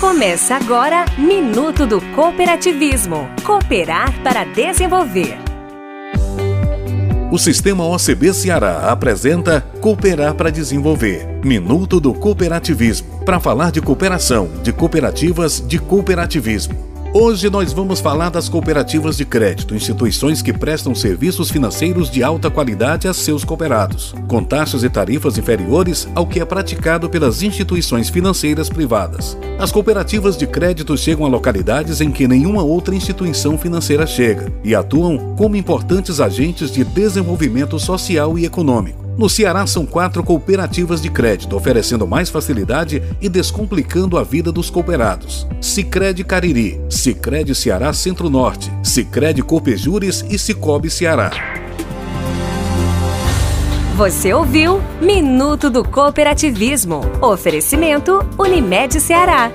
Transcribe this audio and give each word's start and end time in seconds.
Começa 0.00 0.56
agora 0.56 1.04
Minuto 1.18 1.86
do 1.86 2.00
Cooperativismo. 2.14 3.28
Cooperar 3.44 4.18
para 4.22 4.44
desenvolver. 4.44 5.36
O 7.30 7.36
Sistema 7.38 7.84
OCB 7.84 8.32
Ceará 8.32 8.90
apresenta 8.90 9.60
Cooperar 9.78 10.34
para 10.34 10.48
Desenvolver. 10.48 11.26
Minuto 11.44 12.00
do 12.00 12.14
Cooperativismo. 12.14 13.22
Para 13.26 13.38
falar 13.38 13.70
de 13.70 13.82
cooperação, 13.82 14.48
de 14.62 14.72
cooperativas, 14.72 15.62
de 15.68 15.78
cooperativismo. 15.78 16.89
Hoje 17.12 17.50
nós 17.50 17.72
vamos 17.72 17.98
falar 17.98 18.30
das 18.30 18.48
cooperativas 18.48 19.16
de 19.16 19.24
crédito, 19.24 19.74
instituições 19.74 20.40
que 20.40 20.52
prestam 20.52 20.94
serviços 20.94 21.50
financeiros 21.50 22.08
de 22.08 22.22
alta 22.22 22.48
qualidade 22.48 23.08
a 23.08 23.12
seus 23.12 23.42
cooperados, 23.42 24.14
com 24.28 24.44
taxas 24.44 24.84
e 24.84 24.88
tarifas 24.88 25.36
inferiores 25.36 26.08
ao 26.14 26.24
que 26.24 26.38
é 26.38 26.44
praticado 26.44 27.10
pelas 27.10 27.42
instituições 27.42 28.08
financeiras 28.08 28.68
privadas. 28.68 29.36
As 29.58 29.72
cooperativas 29.72 30.36
de 30.36 30.46
crédito 30.46 30.96
chegam 30.96 31.26
a 31.26 31.28
localidades 31.28 32.00
em 32.00 32.12
que 32.12 32.28
nenhuma 32.28 32.62
outra 32.62 32.94
instituição 32.94 33.58
financeira 33.58 34.06
chega 34.06 34.52
e 34.62 34.72
atuam 34.72 35.34
como 35.36 35.56
importantes 35.56 36.20
agentes 36.20 36.70
de 36.70 36.84
desenvolvimento 36.84 37.76
social 37.80 38.38
e 38.38 38.44
econômico. 38.46 39.09
No 39.16 39.28
Ceará 39.28 39.66
são 39.66 39.84
quatro 39.84 40.22
cooperativas 40.22 41.00
de 41.00 41.10
crédito, 41.10 41.56
oferecendo 41.56 42.06
mais 42.06 42.30
facilidade 42.30 43.02
e 43.20 43.28
descomplicando 43.28 44.16
a 44.16 44.22
vida 44.22 44.50
dos 44.50 44.70
cooperados. 44.70 45.46
Sicredi 45.60 46.24
Cariri, 46.24 46.80
Sicredi 46.88 47.54
Ceará 47.54 47.92
Centro-Norte, 47.92 48.72
Sicredi 48.82 49.42
Copejures 49.42 50.24
e 50.30 50.38
Cicobi 50.38 50.88
Ceará. 50.88 51.30
Você 53.96 54.32
ouviu 54.32 54.80
Minuto 55.02 55.68
do 55.68 55.84
Cooperativismo. 55.84 57.02
Oferecimento 57.20 58.26
Unimed 58.38 58.98
Ceará. 58.98 59.52